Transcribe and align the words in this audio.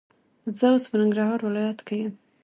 زه 0.57 0.65
اوس 0.71 0.83
په 0.91 0.95
ننګرهار 0.99 1.39
ولایت 1.47 1.79
کې 1.87 1.95
یم. 2.01 2.13